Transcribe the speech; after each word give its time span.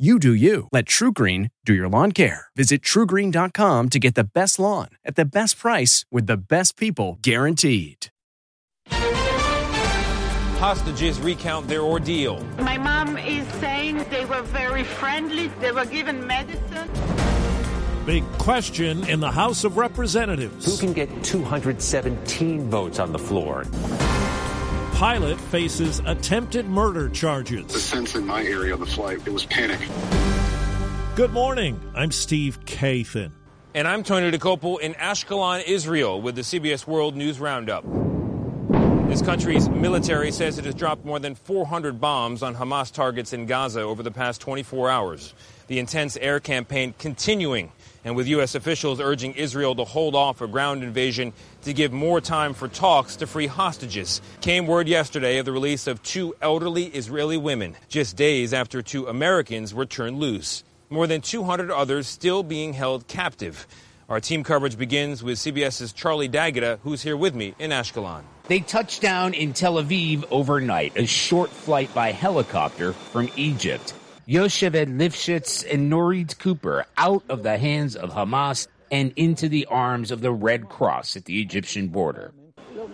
You 0.00 0.18
do 0.18 0.32
you. 0.32 0.66
Let 0.72 0.86
TruGreen 0.86 1.50
do 1.66 1.74
your 1.74 1.86
lawn 1.86 2.12
care. 2.12 2.46
Visit 2.56 2.80
trugreen.com 2.80 3.88
to 3.90 3.98
get 3.98 4.14
the 4.14 4.24
best 4.24 4.58
lawn 4.58 4.88
at 5.04 5.14
the 5.14 5.26
best 5.26 5.58
price 5.58 6.06
with 6.10 6.26
the 6.26 6.38
best 6.38 6.78
people 6.78 7.18
guaranteed. 7.20 8.06
Hostages 10.56 11.20
recount 11.20 11.68
their 11.68 11.82
ordeal. 11.82 12.42
My 12.60 12.78
mom 12.78 13.18
is 13.18 13.46
saying 13.60 14.06
they 14.08 14.24
were 14.24 14.40
very 14.40 14.84
friendly, 14.84 15.48
they 15.60 15.70
were 15.70 15.84
given 15.84 16.26
medicine. 16.26 16.88
Big 18.06 18.24
question 18.38 19.06
in 19.06 19.20
the 19.20 19.30
House 19.30 19.64
of 19.64 19.76
Representatives. 19.76 20.64
Who 20.64 20.78
can 20.78 20.94
get 20.94 21.10
217 21.22 22.70
votes 22.70 22.98
on 22.98 23.12
the 23.12 23.18
floor? 23.18 23.66
Pilot 24.94 25.40
faces 25.40 26.00
attempted 26.06 26.66
murder 26.66 27.08
charges. 27.08 27.66
The 27.72 27.80
sense 27.80 28.14
in 28.14 28.26
my 28.26 28.44
area 28.44 28.74
of 28.74 28.80
the 28.80 28.86
flight, 28.86 29.20
it 29.26 29.32
was 29.32 29.46
panic. 29.46 29.80
Good 31.16 31.32
morning. 31.32 31.80
I'm 31.94 32.12
Steve 32.12 32.64
Kathan. 32.64 33.32
And 33.74 33.86
I'm 33.86 34.02
Tony 34.02 34.36
Dokoupil 34.36 34.80
in 34.80 34.94
Ashkelon, 34.94 35.62
Israel, 35.66 36.20
with 36.20 36.34
the 36.34 36.42
CBS 36.42 36.86
World 36.86 37.14
News 37.14 37.38
Roundup. 37.38 37.84
This 39.08 39.22
country's 39.22 39.68
military 39.68 40.30
says 40.32 40.58
it 40.58 40.64
has 40.64 40.74
dropped 40.74 41.04
more 41.04 41.18
than 41.18 41.34
400 41.34 42.00
bombs 42.00 42.42
on 42.42 42.54
Hamas 42.54 42.92
targets 42.92 43.32
in 43.32 43.46
Gaza 43.46 43.80
over 43.80 44.02
the 44.02 44.10
past 44.10 44.40
24 44.40 44.88
hours. 44.88 45.34
The 45.66 45.78
intense 45.78 46.16
air 46.16 46.40
campaign 46.40 46.94
continuing 46.96 47.72
and 48.04 48.16
with 48.16 48.28
U.S. 48.28 48.54
officials 48.54 49.00
urging 49.00 49.34
Israel 49.34 49.74
to 49.74 49.84
hold 49.84 50.14
off 50.14 50.40
a 50.40 50.46
ground 50.46 50.82
invasion 50.82 51.32
to 51.62 51.72
give 51.72 51.92
more 51.92 52.20
time 52.20 52.54
for 52.54 52.68
talks 52.68 53.16
to 53.16 53.26
free 53.26 53.46
hostages. 53.46 54.20
Came 54.40 54.66
word 54.66 54.88
yesterday 54.88 55.38
of 55.38 55.44
the 55.44 55.52
release 55.52 55.86
of 55.86 56.02
two 56.02 56.34
elderly 56.40 56.86
Israeli 56.86 57.36
women, 57.36 57.76
just 57.88 58.16
days 58.16 58.54
after 58.54 58.82
two 58.82 59.06
Americans 59.06 59.74
were 59.74 59.86
turned 59.86 60.18
loose. 60.18 60.64
More 60.88 61.06
than 61.06 61.20
200 61.20 61.70
others 61.70 62.06
still 62.06 62.42
being 62.42 62.72
held 62.72 63.06
captive. 63.06 63.66
Our 64.08 64.18
team 64.18 64.42
coverage 64.42 64.76
begins 64.76 65.22
with 65.22 65.38
CBS's 65.38 65.92
Charlie 65.92 66.26
D'Agata, 66.26 66.80
who's 66.82 67.00
here 67.00 67.16
with 67.16 67.32
me 67.32 67.54
in 67.60 67.70
Ashkelon. 67.70 68.22
They 68.48 68.58
touched 68.58 69.00
down 69.00 69.34
in 69.34 69.52
Tel 69.52 69.74
Aviv 69.74 70.24
overnight, 70.32 70.96
a 70.96 71.06
short 71.06 71.50
flight 71.50 71.94
by 71.94 72.10
helicopter 72.10 72.92
from 72.92 73.30
Egypt. 73.36 73.94
Yocheved 74.30 74.96
Lifshitz 74.96 75.64
and 75.68 75.90
Nurit 75.90 76.38
Cooper 76.38 76.86
out 76.96 77.24
of 77.28 77.42
the 77.42 77.58
hands 77.58 77.96
of 77.96 78.12
Hamas 78.12 78.68
and 78.88 79.12
into 79.16 79.48
the 79.48 79.66
arms 79.66 80.12
of 80.12 80.20
the 80.20 80.30
Red 80.30 80.68
Cross 80.68 81.16
at 81.16 81.24
the 81.24 81.42
Egyptian 81.42 81.88
border. 81.88 82.32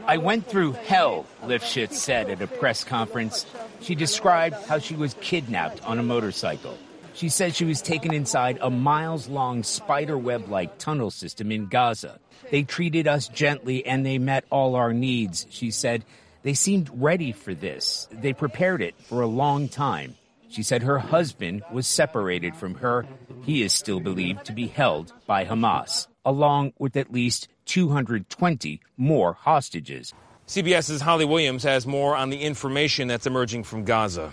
I 0.07 0.17
went 0.17 0.47
through 0.47 0.73
hell, 0.73 1.27
Lifshitz 1.45 1.93
said 1.93 2.31
at 2.31 2.41
a 2.41 2.47
press 2.47 2.85
conference. 2.85 3.45
She 3.83 3.95
described 3.95 4.57
how 4.65 4.79
she 4.79 4.95
was 4.95 5.15
kidnapped 5.21 5.87
on 5.87 5.99
a 5.99 6.03
motorcycle. 6.03 6.79
She 7.13 7.29
said 7.29 7.55
she 7.55 7.67
was 7.67 7.83
taken 7.83 8.15
inside 8.15 8.57
a 8.63 8.71
miles 8.71 9.29
long 9.29 9.63
spider 9.63 10.17
web 10.17 10.49
like 10.49 10.79
tunnel 10.79 11.11
system 11.11 11.53
in 11.53 11.67
Gaza. 11.67 12.19
They 12.51 12.63
treated 12.63 13.07
us 13.07 13.29
gently 13.29 13.85
and 13.85 14.07
they 14.07 14.17
met 14.17 14.47
all 14.49 14.75
our 14.75 14.95
needs, 14.95 15.47
she 15.51 15.71
said. 15.71 16.03
They 16.45 16.55
seemed 16.55 16.89
ready 16.95 17.33
for 17.33 17.53
this. 17.53 18.09
They 18.11 18.33
prepared 18.33 18.81
it 18.81 18.95
for 19.03 19.21
a 19.21 19.27
long 19.27 19.69
time. 19.69 20.15
She 20.57 20.63
said 20.63 20.85
her 20.85 20.99
husband 20.99 21.63
was 21.71 21.87
separated 21.87 22.57
from 22.57 22.77
her. 22.77 23.05
He 23.43 23.63
is 23.63 23.75
still 23.75 24.01
believed 24.01 24.47
to 24.47 24.55
be 24.55 24.69
held 24.69 25.13
by 25.27 25.45
Hamas, 25.45 26.07
along 26.25 26.73
with 26.79 26.97
at 26.97 27.13
least 27.13 27.49
220 27.67 28.81
more 28.97 29.35
hostages. 29.35 30.15
CBS's 30.47 31.03
Holly 31.03 31.27
Williams 31.27 31.63
has 31.65 31.87
more 31.87 32.17
on 32.17 32.31
the 32.31 32.41
information 32.41 33.07
that's 33.07 33.27
emerging 33.27 33.65
from 33.65 33.85
Gaza. 33.85 34.33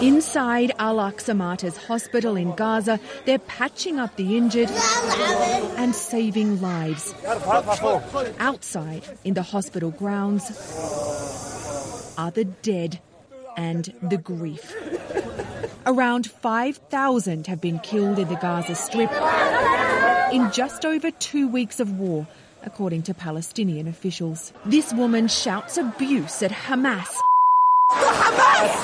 Inside 0.00 0.72
Al 0.78 0.96
Aqsa 0.96 1.36
Martyrs 1.36 1.76
Hospital 1.76 2.36
in 2.36 2.54
Gaza, 2.54 2.98
they're 3.26 3.38
patching 3.40 3.98
up 3.98 4.16
the 4.16 4.38
injured 4.38 4.70
and 4.70 5.94
saving 5.94 6.62
lives. 6.62 7.14
Outside, 8.38 9.04
in 9.24 9.34
the 9.34 9.42
hospital 9.42 9.90
grounds, 9.90 10.46
are 12.16 12.30
the 12.30 12.46
dead 12.46 12.98
and 13.58 13.92
the 14.00 14.16
grief. 14.16 14.74
Around 15.86 16.30
5,000 16.30 17.46
have 17.46 17.60
been 17.60 17.78
killed 17.78 18.18
in 18.18 18.28
the 18.28 18.34
Gaza 18.36 18.74
Strip 18.74 19.10
in 20.30 20.52
just 20.52 20.84
over 20.84 21.10
two 21.10 21.48
weeks 21.48 21.80
of 21.80 21.98
war, 21.98 22.26
according 22.62 23.02
to 23.04 23.14
Palestinian 23.14 23.88
officials. 23.88 24.52
This 24.66 24.92
woman 24.92 25.26
shouts 25.26 25.78
abuse 25.78 26.42
at 26.42 26.50
Hamas, 26.50 27.08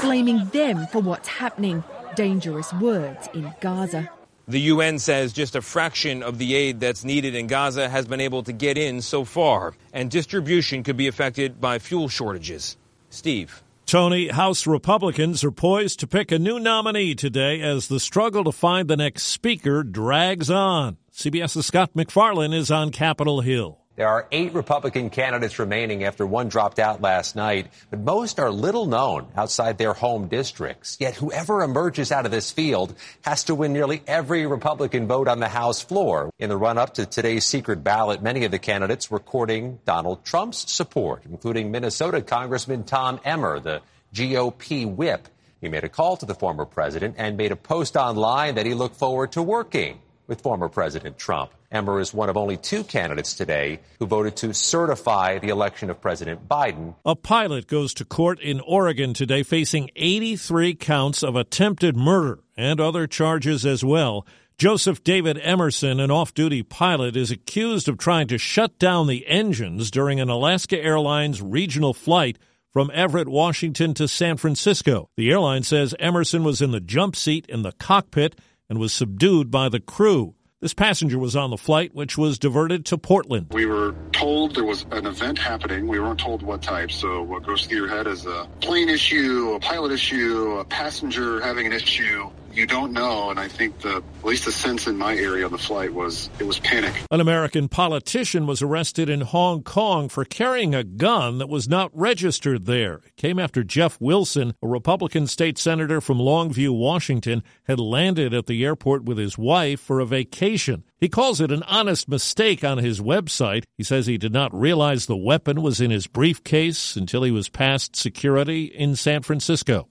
blaming 0.00 0.48
them 0.48 0.86
for 0.86 1.00
what's 1.00 1.28
happening. 1.28 1.84
Dangerous 2.14 2.72
words 2.74 3.28
in 3.34 3.52
Gaza. 3.60 4.10
The 4.48 4.60
UN 4.60 4.98
says 4.98 5.34
just 5.34 5.54
a 5.54 5.60
fraction 5.60 6.22
of 6.22 6.38
the 6.38 6.54
aid 6.54 6.80
that's 6.80 7.04
needed 7.04 7.34
in 7.34 7.46
Gaza 7.46 7.90
has 7.90 8.06
been 8.06 8.20
able 8.20 8.42
to 8.44 8.52
get 8.52 8.78
in 8.78 9.02
so 9.02 9.24
far, 9.24 9.74
and 9.92 10.10
distribution 10.10 10.82
could 10.82 10.96
be 10.96 11.08
affected 11.08 11.60
by 11.60 11.78
fuel 11.78 12.08
shortages. 12.08 12.78
Steve. 13.10 13.62
Tony, 13.86 14.26
House 14.26 14.66
Republicans 14.66 15.44
are 15.44 15.52
poised 15.52 16.00
to 16.00 16.08
pick 16.08 16.32
a 16.32 16.40
new 16.40 16.58
nominee 16.58 17.14
today 17.14 17.60
as 17.60 17.86
the 17.86 18.00
struggle 18.00 18.42
to 18.42 18.50
find 18.50 18.88
the 18.88 18.96
next 18.96 19.22
speaker 19.26 19.84
drags 19.84 20.50
on. 20.50 20.96
CBS's 21.12 21.66
Scott 21.66 21.94
MacFarlane 21.94 22.52
is 22.52 22.68
on 22.68 22.90
Capitol 22.90 23.42
Hill. 23.42 23.85
There 23.96 24.08
are 24.08 24.28
eight 24.30 24.52
Republican 24.52 25.08
candidates 25.08 25.58
remaining 25.58 26.04
after 26.04 26.26
one 26.26 26.50
dropped 26.50 26.78
out 26.78 27.00
last 27.00 27.34
night, 27.34 27.68
but 27.88 27.98
most 27.98 28.38
are 28.38 28.50
little 28.50 28.84
known 28.84 29.28
outside 29.34 29.78
their 29.78 29.94
home 29.94 30.28
districts. 30.28 30.98
Yet 31.00 31.14
whoever 31.14 31.62
emerges 31.62 32.12
out 32.12 32.26
of 32.26 32.30
this 32.30 32.50
field 32.50 32.94
has 33.22 33.44
to 33.44 33.54
win 33.54 33.72
nearly 33.72 34.02
every 34.06 34.46
Republican 34.46 35.06
vote 35.06 35.28
on 35.28 35.40
the 35.40 35.48
House 35.48 35.80
floor. 35.80 36.30
In 36.38 36.50
the 36.50 36.58
run 36.58 36.76
up 36.76 36.92
to 36.94 37.06
today's 37.06 37.46
secret 37.46 37.82
ballot, 37.82 38.22
many 38.22 38.44
of 38.44 38.50
the 38.50 38.58
candidates 38.58 39.10
were 39.10 39.18
courting 39.18 39.78
Donald 39.86 40.26
Trump's 40.26 40.70
support, 40.70 41.22
including 41.24 41.70
Minnesota 41.70 42.20
Congressman 42.20 42.84
Tom 42.84 43.18
Emmer, 43.24 43.60
the 43.60 43.80
GOP 44.12 44.94
whip. 44.94 45.26
He 45.62 45.70
made 45.70 45.84
a 45.84 45.88
call 45.88 46.18
to 46.18 46.26
the 46.26 46.34
former 46.34 46.66
president 46.66 47.14
and 47.16 47.38
made 47.38 47.50
a 47.50 47.56
post 47.56 47.96
online 47.96 48.56
that 48.56 48.66
he 48.66 48.74
looked 48.74 48.96
forward 48.96 49.32
to 49.32 49.42
working 49.42 50.00
with 50.26 50.40
former 50.40 50.68
President 50.68 51.18
Trump. 51.18 51.52
Emmer 51.70 52.00
is 52.00 52.14
one 52.14 52.28
of 52.28 52.36
only 52.36 52.56
two 52.56 52.84
candidates 52.84 53.34
today 53.34 53.80
who 53.98 54.06
voted 54.06 54.36
to 54.36 54.54
certify 54.54 55.38
the 55.38 55.48
election 55.48 55.90
of 55.90 56.00
President 56.00 56.48
Biden. 56.48 56.94
A 57.04 57.14
pilot 57.16 57.66
goes 57.66 57.92
to 57.94 58.04
court 58.04 58.40
in 58.40 58.60
Oregon 58.60 59.14
today 59.14 59.42
facing 59.42 59.90
83 59.96 60.74
counts 60.74 61.22
of 61.22 61.36
attempted 61.36 61.96
murder 61.96 62.40
and 62.56 62.80
other 62.80 63.06
charges 63.06 63.66
as 63.66 63.84
well. 63.84 64.26
Joseph 64.58 65.04
David 65.04 65.38
Emerson, 65.42 66.00
an 66.00 66.10
off 66.10 66.32
duty 66.32 66.62
pilot, 66.62 67.14
is 67.14 67.30
accused 67.30 67.88
of 67.88 67.98
trying 67.98 68.26
to 68.28 68.38
shut 68.38 68.78
down 68.78 69.06
the 69.06 69.26
engines 69.26 69.90
during 69.90 70.18
an 70.18 70.30
Alaska 70.30 70.82
Airlines 70.82 71.42
regional 71.42 71.92
flight 71.92 72.38
from 72.72 72.90
Everett, 72.94 73.28
Washington 73.28 73.92
to 73.94 74.08
San 74.08 74.38
Francisco. 74.38 75.10
The 75.16 75.30
airline 75.30 75.62
says 75.62 75.94
Emerson 75.98 76.42
was 76.42 76.62
in 76.62 76.72
the 76.72 76.80
jump 76.80 77.16
seat 77.16 77.46
in 77.48 77.62
the 77.62 77.72
cockpit 77.72 78.38
and 78.68 78.78
was 78.78 78.92
subdued 78.92 79.50
by 79.50 79.68
the 79.68 79.80
crew. 79.80 80.34
This 80.60 80.72
passenger 80.72 81.18
was 81.18 81.36
on 81.36 81.50
the 81.50 81.58
flight, 81.58 81.94
which 81.94 82.16
was 82.16 82.38
diverted 82.38 82.86
to 82.86 82.96
Portland. 82.96 83.48
We 83.52 83.66
were 83.66 83.94
told 84.12 84.54
there 84.54 84.64
was 84.64 84.86
an 84.90 85.06
event 85.06 85.38
happening. 85.38 85.86
We 85.86 86.00
weren't 86.00 86.18
told 86.18 86.42
what 86.42 86.62
type. 86.62 86.90
So, 86.90 87.22
what 87.22 87.42
goes 87.44 87.66
through 87.66 87.76
your 87.76 87.88
head 87.88 88.06
is 88.06 88.24
a 88.24 88.48
plane 88.62 88.88
issue, 88.88 89.52
a 89.54 89.60
pilot 89.60 89.92
issue, 89.92 90.56
a 90.58 90.64
passenger 90.64 91.40
having 91.42 91.66
an 91.66 91.72
issue. 91.72 92.30
You 92.56 92.66
don't 92.66 92.92
know. 92.92 93.30
And 93.30 93.38
I 93.38 93.48
think 93.48 93.80
the 93.80 93.96
at 93.96 94.24
least 94.24 94.46
the 94.46 94.52
sense 94.52 94.86
in 94.86 94.96
my 94.96 95.14
area 95.14 95.44
on 95.44 95.52
the 95.52 95.58
flight 95.58 95.92
was 95.92 96.30
it 96.38 96.46
was 96.46 96.58
panic. 96.58 96.94
An 97.10 97.20
American 97.20 97.68
politician 97.68 98.46
was 98.46 98.62
arrested 98.62 99.08
in 99.08 99.20
Hong 99.20 99.62
Kong 99.62 100.08
for 100.08 100.24
carrying 100.24 100.74
a 100.74 100.82
gun 100.84 101.38
that 101.38 101.48
was 101.48 101.68
not 101.68 101.90
registered 101.92 102.66
there. 102.66 103.02
It 103.06 103.16
came 103.16 103.38
after 103.38 103.62
Jeff 103.62 104.00
Wilson, 104.00 104.54
a 104.62 104.66
Republican 104.66 105.26
state 105.26 105.58
senator 105.58 106.00
from 106.00 106.18
Longview, 106.18 106.76
Washington, 106.76 107.42
had 107.64 107.78
landed 107.78 108.32
at 108.32 108.46
the 108.46 108.64
airport 108.64 109.04
with 109.04 109.18
his 109.18 109.36
wife 109.36 109.80
for 109.80 110.00
a 110.00 110.06
vacation. 110.06 110.84
He 110.98 111.08
calls 111.08 111.40
it 111.40 111.52
an 111.52 111.62
honest 111.64 112.08
mistake 112.08 112.64
on 112.64 112.78
his 112.78 113.00
website. 113.00 113.64
He 113.76 113.84
says 113.84 114.06
he 114.06 114.18
did 114.18 114.32
not 114.32 114.54
realize 114.58 115.06
the 115.06 115.16
weapon 115.16 115.60
was 115.60 115.80
in 115.80 115.90
his 115.90 116.06
briefcase 116.06 116.96
until 116.96 117.22
he 117.22 117.30
was 117.30 117.48
past 117.48 117.94
security 117.94 118.64
in 118.64 118.96
San 118.96 119.22
Francisco. 119.22 119.88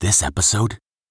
This 0.00 0.22
episode 0.22 0.78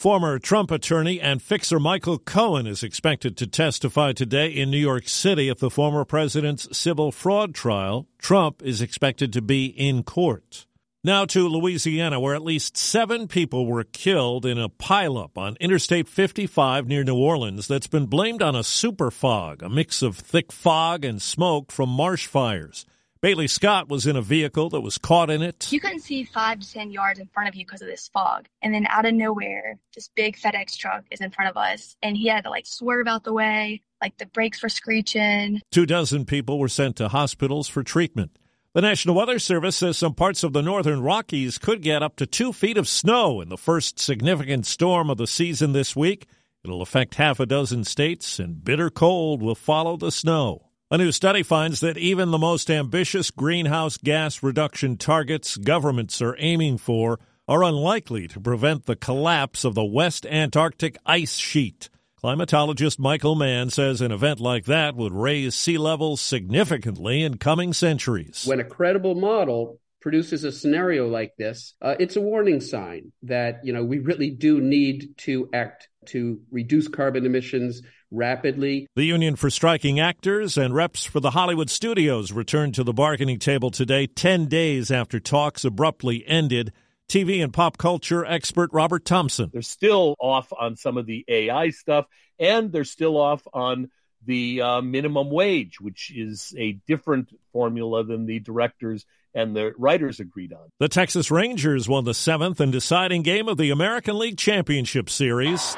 Former 0.00 0.38
Trump 0.38 0.70
attorney 0.70 1.20
and 1.20 1.42
fixer 1.42 1.78
Michael 1.78 2.16
Cohen 2.16 2.66
is 2.66 2.82
expected 2.82 3.36
to 3.36 3.46
testify 3.46 4.14
today 4.14 4.48
in 4.48 4.70
New 4.70 4.78
York 4.78 5.06
City 5.06 5.50
at 5.50 5.58
the 5.58 5.68
former 5.68 6.06
president's 6.06 6.74
civil 6.74 7.12
fraud 7.12 7.54
trial. 7.54 8.08
Trump 8.16 8.62
is 8.62 8.80
expected 8.80 9.30
to 9.34 9.42
be 9.42 9.66
in 9.66 10.02
court. 10.02 10.64
Now 11.04 11.26
to 11.26 11.46
Louisiana, 11.46 12.18
where 12.18 12.34
at 12.34 12.42
least 12.42 12.78
seven 12.78 13.28
people 13.28 13.66
were 13.66 13.84
killed 13.84 14.46
in 14.46 14.58
a 14.58 14.70
pileup 14.70 15.36
on 15.36 15.58
Interstate 15.60 16.08
55 16.08 16.88
near 16.88 17.04
New 17.04 17.18
Orleans 17.18 17.68
that's 17.68 17.86
been 17.86 18.06
blamed 18.06 18.40
on 18.40 18.56
a 18.56 18.64
super 18.64 19.10
fog, 19.10 19.62
a 19.62 19.68
mix 19.68 20.00
of 20.00 20.16
thick 20.16 20.50
fog 20.50 21.04
and 21.04 21.20
smoke 21.20 21.70
from 21.70 21.90
marsh 21.90 22.26
fires. 22.26 22.86
Bailey 23.22 23.48
Scott 23.48 23.90
was 23.90 24.06
in 24.06 24.16
a 24.16 24.22
vehicle 24.22 24.70
that 24.70 24.80
was 24.80 24.96
caught 24.96 25.28
in 25.28 25.42
it. 25.42 25.70
You 25.70 25.78
couldn't 25.78 26.00
see 26.00 26.24
five 26.24 26.60
to 26.60 26.72
10 26.72 26.90
yards 26.90 27.18
in 27.18 27.26
front 27.26 27.50
of 27.50 27.54
you 27.54 27.66
because 27.66 27.82
of 27.82 27.88
this 27.88 28.08
fog. 28.08 28.46
And 28.62 28.72
then 28.72 28.86
out 28.88 29.04
of 29.04 29.12
nowhere, 29.12 29.78
this 29.94 30.08
big 30.16 30.38
FedEx 30.38 30.78
truck 30.78 31.04
is 31.10 31.20
in 31.20 31.30
front 31.30 31.50
of 31.50 31.56
us. 31.58 31.96
And 32.02 32.16
he 32.16 32.28
had 32.28 32.44
to 32.44 32.50
like 32.50 32.64
swerve 32.66 33.06
out 33.06 33.24
the 33.24 33.34
way, 33.34 33.82
like 34.00 34.16
the 34.16 34.24
brakes 34.24 34.62
were 34.62 34.70
screeching. 34.70 35.60
Two 35.70 35.84
dozen 35.84 36.24
people 36.24 36.58
were 36.58 36.68
sent 36.68 36.96
to 36.96 37.08
hospitals 37.08 37.68
for 37.68 37.82
treatment. 37.82 38.38
The 38.72 38.80
National 38.80 39.16
Weather 39.16 39.38
Service 39.38 39.76
says 39.76 39.98
some 39.98 40.14
parts 40.14 40.42
of 40.42 40.54
the 40.54 40.62
northern 40.62 41.02
Rockies 41.02 41.58
could 41.58 41.82
get 41.82 42.02
up 42.02 42.16
to 42.16 42.26
two 42.26 42.54
feet 42.54 42.78
of 42.78 42.88
snow 42.88 43.42
in 43.42 43.50
the 43.50 43.58
first 43.58 43.98
significant 43.98 44.64
storm 44.64 45.10
of 45.10 45.18
the 45.18 45.26
season 45.26 45.72
this 45.72 45.94
week. 45.94 46.26
It'll 46.64 46.80
affect 46.80 47.16
half 47.16 47.38
a 47.38 47.44
dozen 47.44 47.84
states, 47.84 48.38
and 48.38 48.64
bitter 48.64 48.88
cold 48.88 49.42
will 49.42 49.54
follow 49.54 49.98
the 49.98 50.12
snow. 50.12 50.69
A 50.92 50.98
new 50.98 51.12
study 51.12 51.44
finds 51.44 51.78
that 51.78 51.96
even 51.96 52.32
the 52.32 52.38
most 52.38 52.68
ambitious 52.68 53.30
greenhouse 53.30 53.96
gas 53.96 54.42
reduction 54.42 54.96
targets 54.96 55.56
governments 55.56 56.20
are 56.20 56.34
aiming 56.40 56.78
for 56.78 57.20
are 57.46 57.62
unlikely 57.62 58.26
to 58.26 58.40
prevent 58.40 58.86
the 58.86 58.96
collapse 58.96 59.64
of 59.64 59.76
the 59.76 59.84
West 59.84 60.26
Antarctic 60.26 60.98
ice 61.06 61.36
sheet. 61.36 61.90
Climatologist 62.20 62.98
Michael 62.98 63.36
Mann 63.36 63.70
says 63.70 64.00
an 64.00 64.10
event 64.10 64.40
like 64.40 64.64
that 64.64 64.96
would 64.96 65.12
raise 65.12 65.54
sea 65.54 65.78
levels 65.78 66.20
significantly 66.20 67.22
in 67.22 67.38
coming 67.38 67.72
centuries. 67.72 68.44
When 68.44 68.58
a 68.58 68.64
credible 68.64 69.14
model 69.14 69.78
produces 70.00 70.44
a 70.44 70.52
scenario 70.52 71.08
like 71.08 71.34
this, 71.36 71.74
uh, 71.82 71.94
it's 71.98 72.16
a 72.16 72.20
warning 72.20 72.60
sign 72.60 73.12
that 73.22 73.60
you 73.64 73.72
know 73.72 73.84
we 73.84 73.98
really 73.98 74.30
do 74.30 74.60
need 74.60 75.16
to 75.18 75.48
act 75.52 75.88
to 76.06 76.40
reduce 76.50 76.88
carbon 76.88 77.26
emissions 77.26 77.82
rapidly. 78.10 78.88
The 78.96 79.04
Union 79.04 79.36
for 79.36 79.50
Striking 79.50 80.00
Actors 80.00 80.56
and 80.56 80.74
reps 80.74 81.04
for 81.04 81.20
the 81.20 81.30
Hollywood 81.30 81.70
studios 81.70 82.32
returned 82.32 82.74
to 82.74 82.84
the 82.84 82.92
bargaining 82.92 83.38
table 83.38 83.70
today, 83.70 84.06
10 84.06 84.46
days 84.46 84.90
after 84.90 85.20
talks 85.20 85.64
abruptly 85.64 86.24
ended. 86.26 86.72
TV 87.08 87.42
and 87.42 87.52
pop 87.52 87.76
culture 87.76 88.24
expert 88.24 88.70
Robert 88.72 89.04
Thompson. 89.04 89.50
They're 89.52 89.62
still 89.62 90.14
off 90.20 90.52
on 90.56 90.76
some 90.76 90.96
of 90.96 91.06
the 91.06 91.24
AI 91.28 91.70
stuff, 91.70 92.06
and 92.38 92.70
they're 92.70 92.84
still 92.84 93.16
off 93.16 93.42
on 93.52 93.90
the 94.24 94.62
uh, 94.62 94.80
minimum 94.80 95.28
wage, 95.28 95.80
which 95.80 96.12
is 96.14 96.54
a 96.56 96.72
different 96.86 97.32
formula 97.52 98.04
than 98.04 98.26
the 98.26 98.38
directors 98.38 99.04
and 99.34 99.54
the 99.54 99.72
writers 99.76 100.20
agreed 100.20 100.52
on. 100.52 100.70
The 100.78 100.88
Texas 100.88 101.30
Rangers 101.30 101.88
won 101.88 102.04
the 102.04 102.14
seventh 102.14 102.60
and 102.60 102.72
deciding 102.72 103.22
game 103.22 103.48
of 103.48 103.56
the 103.56 103.70
American 103.70 104.18
League 104.18 104.36
Championship 104.38 105.08
Series. 105.10 105.76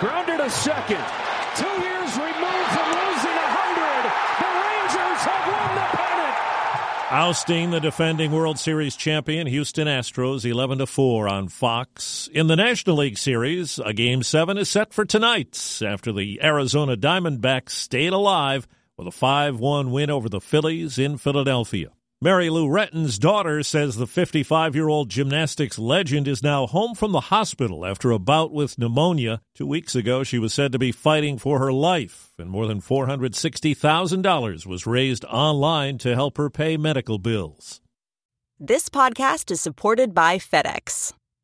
Grounded 0.00 0.40
a 0.40 0.50
second. 0.50 1.04
Two 1.56 1.64
years 1.64 2.16
removed 2.16 2.70
from 2.70 2.88
losing 2.90 3.38
a 3.38 3.48
hundred. 3.54 4.04
The 4.42 4.50
Rangers 4.60 5.20
have 5.22 5.46
won 5.52 5.74
the 5.76 5.96
pennant. 5.96 7.12
Ousting 7.12 7.70
the 7.70 7.80
defending 7.80 8.32
World 8.32 8.58
Series 8.58 8.96
champion 8.96 9.46
Houston 9.46 9.86
Astros 9.86 10.44
11 10.44 10.78
to 10.78 10.86
4 10.86 11.28
on 11.28 11.48
Fox. 11.48 12.28
In 12.32 12.48
the 12.48 12.56
National 12.56 12.96
League 12.96 13.18
Series, 13.18 13.78
a 13.78 13.92
game 13.92 14.22
7 14.22 14.58
is 14.58 14.68
set 14.68 14.92
for 14.92 15.04
tonight 15.04 15.80
after 15.84 16.12
the 16.12 16.40
Arizona 16.42 16.96
Diamondbacks 16.96 17.70
stayed 17.70 18.12
alive 18.12 18.66
with 18.96 19.08
a 19.08 19.10
5-1 19.10 19.90
win 19.90 20.10
over 20.10 20.28
the 20.28 20.40
Phillies 20.40 20.98
in 20.98 21.18
Philadelphia. 21.18 21.90
Mary 22.24 22.48
Lou 22.48 22.66
Retton's 22.66 23.18
daughter 23.18 23.62
says 23.62 23.96
the 23.96 24.06
55 24.06 24.74
year 24.74 24.88
old 24.88 25.10
gymnastics 25.10 25.78
legend 25.78 26.26
is 26.26 26.42
now 26.42 26.66
home 26.66 26.94
from 26.94 27.12
the 27.12 27.28
hospital 27.28 27.84
after 27.84 28.10
a 28.10 28.18
bout 28.18 28.50
with 28.50 28.78
pneumonia. 28.78 29.42
Two 29.54 29.66
weeks 29.66 29.94
ago, 29.94 30.24
she 30.24 30.38
was 30.38 30.54
said 30.54 30.72
to 30.72 30.78
be 30.78 30.90
fighting 30.90 31.36
for 31.36 31.58
her 31.58 31.70
life, 31.70 32.32
and 32.38 32.48
more 32.48 32.66
than 32.66 32.80
$460,000 32.80 34.64
was 34.64 34.86
raised 34.86 35.26
online 35.26 35.98
to 35.98 36.14
help 36.14 36.38
her 36.38 36.48
pay 36.48 36.78
medical 36.78 37.18
bills. 37.18 37.82
This 38.58 38.88
podcast 38.88 39.50
is 39.50 39.60
supported 39.60 40.14
by 40.14 40.38
FedEx. 40.38 41.12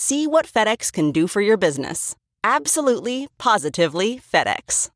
See 0.00 0.28
what 0.28 0.46
FedEx 0.46 0.92
can 0.92 1.10
do 1.10 1.26
for 1.26 1.40
your 1.40 1.56
business. 1.56 2.14
Absolutely, 2.44 3.26
positively 3.36 4.20
FedEx. 4.32 4.90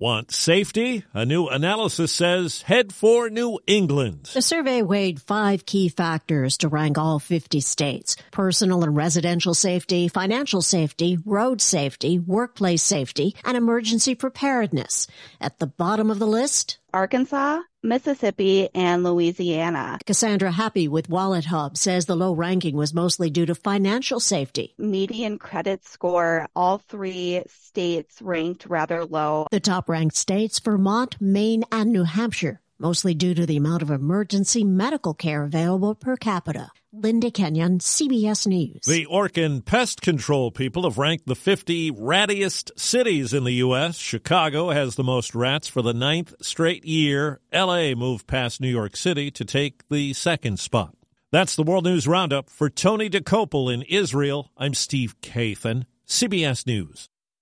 Want 0.00 0.32
safety? 0.32 1.04
A 1.14 1.24
new 1.24 1.46
analysis 1.46 2.10
says 2.10 2.62
head 2.62 2.92
for 2.92 3.30
New 3.30 3.60
England. 3.68 4.30
The 4.32 4.42
survey 4.42 4.82
weighed 4.82 5.20
five 5.22 5.66
key 5.66 5.88
factors 5.88 6.56
to 6.58 6.68
rank 6.68 6.98
all 6.98 7.20
50 7.20 7.60
states. 7.60 8.16
Personal 8.32 8.82
and 8.82 8.96
residential 8.96 9.54
safety, 9.54 10.08
financial 10.08 10.62
safety, 10.62 11.18
road 11.24 11.60
safety, 11.60 12.18
workplace 12.18 12.82
safety, 12.82 13.36
and 13.44 13.56
emergency 13.56 14.16
preparedness. 14.16 15.06
At 15.40 15.60
the 15.60 15.66
bottom 15.66 16.10
of 16.10 16.18
the 16.18 16.26
list, 16.26 16.78
Arkansas, 16.92 17.60
Mississippi, 17.82 18.68
and 18.74 19.02
Louisiana. 19.02 19.98
Cassandra 20.06 20.50
Happe 20.50 20.88
with 20.88 21.08
WalletHub 21.08 21.76
says 21.76 22.06
the 22.06 22.16
low 22.16 22.32
ranking 22.32 22.76
was 22.76 22.92
mostly 22.94 23.30
due 23.30 23.46
to 23.46 23.54
financial 23.54 24.20
safety. 24.20 24.74
Median 24.78 25.38
credit 25.38 25.84
score, 25.84 26.46
all 26.54 26.78
three 26.78 27.42
states 27.46 28.20
ranked 28.20 28.66
rather 28.66 29.04
low. 29.04 29.46
The 29.50 29.60
top 29.60 29.88
ranked 29.88 30.16
states, 30.16 30.58
Vermont, 30.60 31.16
Maine, 31.20 31.64
and 31.72 31.92
New 31.92 32.04
Hampshire, 32.04 32.60
mostly 32.80 33.14
due 33.14 33.34
to 33.34 33.46
the 33.46 33.56
amount 33.56 33.82
of 33.82 33.90
emergency 33.90 34.64
medical 34.64 35.14
care 35.14 35.44
available 35.44 35.94
per 35.94 36.16
capita. 36.16 36.70
Linda 36.92 37.30
Kenyon, 37.30 37.78
CBS 37.78 38.48
News. 38.48 38.84
The 38.84 39.06
Orkin 39.06 39.64
pest 39.64 40.02
control 40.02 40.50
people 40.50 40.82
have 40.82 40.98
ranked 40.98 41.26
the 41.26 41.36
50 41.36 41.92
rattiest 41.92 42.72
cities 42.76 43.32
in 43.32 43.44
the 43.44 43.52
U.S. 43.52 43.96
Chicago 43.96 44.70
has 44.70 44.96
the 44.96 45.04
most 45.04 45.34
rats 45.34 45.68
for 45.68 45.82
the 45.82 45.94
ninth 45.94 46.34
straight 46.40 46.84
year. 46.84 47.40
L.A. 47.52 47.94
moved 47.94 48.26
past 48.26 48.60
New 48.60 48.68
York 48.68 48.96
City 48.96 49.30
to 49.30 49.44
take 49.44 49.88
the 49.88 50.12
second 50.14 50.58
spot. 50.58 50.96
That's 51.30 51.54
the 51.54 51.62
World 51.62 51.84
News 51.84 52.08
Roundup. 52.08 52.50
For 52.50 52.68
Tony 52.68 53.08
Dokoupil 53.08 53.72
in 53.72 53.82
Israel, 53.82 54.50
I'm 54.56 54.74
Steve 54.74 55.14
Kathan, 55.20 55.84
CBS 56.08 56.66
News. 56.66 57.08